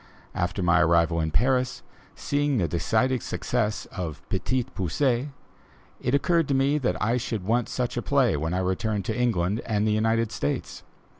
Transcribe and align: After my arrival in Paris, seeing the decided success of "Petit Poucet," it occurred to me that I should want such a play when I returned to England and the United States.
After 0.33 0.63
my 0.63 0.81
arrival 0.81 1.19
in 1.21 1.29
Paris, 1.29 1.83
seeing 2.15 2.57
the 2.57 2.67
decided 2.67 3.21
success 3.21 3.85
of 3.95 4.27
"Petit 4.29 4.63
Poucet," 4.63 5.27
it 5.99 6.15
occurred 6.15 6.47
to 6.47 6.55
me 6.55 6.79
that 6.79 6.99
I 6.99 7.17
should 7.17 7.43
want 7.43 7.69
such 7.69 7.97
a 7.97 8.01
play 8.01 8.35
when 8.35 8.55
I 8.55 8.61
returned 8.61 9.05
to 9.05 9.15
England 9.15 9.61
and 9.63 9.87
the 9.87 9.91
United 9.91 10.31
States. 10.31 10.81